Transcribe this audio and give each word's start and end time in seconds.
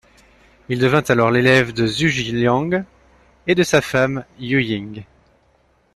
Il 0.67 0.79
devient 0.79 1.03
alors 1.09 1.29
l'élève 1.29 1.73
de 1.73 1.85
Zhuge 1.85 2.23
Liang, 2.33 2.83
et 3.45 3.53
de 3.53 3.61
sa 3.61 3.81
femme, 3.81 4.25
Yueying. 4.39 5.03